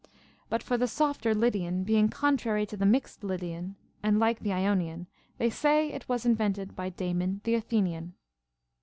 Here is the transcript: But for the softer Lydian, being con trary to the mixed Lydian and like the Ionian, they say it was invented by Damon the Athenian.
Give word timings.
But 0.49 0.63
for 0.63 0.79
the 0.79 0.87
softer 0.87 1.35
Lydian, 1.35 1.83
being 1.83 2.09
con 2.09 2.35
trary 2.35 2.67
to 2.69 2.75
the 2.75 2.87
mixed 2.87 3.23
Lydian 3.23 3.75
and 4.01 4.17
like 4.17 4.39
the 4.39 4.51
Ionian, 4.51 5.05
they 5.37 5.51
say 5.51 5.91
it 5.91 6.09
was 6.09 6.25
invented 6.25 6.75
by 6.75 6.89
Damon 6.89 7.39
the 7.43 7.53
Athenian. 7.53 8.15